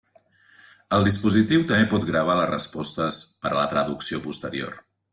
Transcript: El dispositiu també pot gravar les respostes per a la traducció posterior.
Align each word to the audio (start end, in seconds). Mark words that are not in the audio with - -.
El 0.97 1.05
dispositiu 1.07 1.67
també 1.73 1.87
pot 1.93 2.09
gravar 2.09 2.39
les 2.41 2.51
respostes 2.55 3.23
per 3.45 3.55
a 3.55 3.61
la 3.63 3.71
traducció 3.77 4.27
posterior. 4.29 4.79